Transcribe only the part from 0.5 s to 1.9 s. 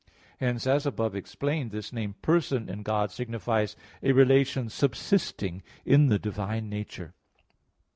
as above explained (Q. 29, A. 4),